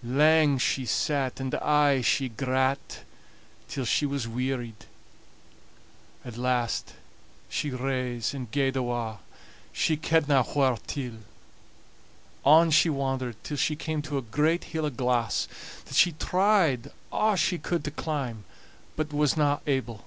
Lang 0.00 0.58
she 0.58 0.86
sat, 0.86 1.40
and 1.40 1.52
aye 1.56 2.02
she 2.02 2.28
grat, 2.28 3.00
till 3.66 3.84
she 3.84 4.06
wearied. 4.06 4.86
At 6.24 6.36
last 6.36 6.92
she 7.48 7.70
rase 7.70 8.32
and 8.32 8.48
gaed 8.48 8.76
awa', 8.76 9.18
she 9.72 9.96
kedna 9.96 10.44
whaur 10.54 10.78
till. 10.86 11.16
On 12.44 12.70
she 12.70 12.88
wandered 12.88 13.42
till 13.42 13.56
she 13.56 13.74
came 13.74 14.00
to 14.02 14.16
a 14.16 14.22
great 14.22 14.62
hill 14.70 14.86
o' 14.86 14.90
glass, 14.90 15.48
that 15.86 15.96
she 15.96 16.12
tried 16.12 16.92
a' 17.12 17.36
she 17.36 17.58
could 17.58 17.82
to 17.82 17.90
climb, 17.90 18.44
bat 18.96 19.12
wasna 19.12 19.60
able. 19.66 20.04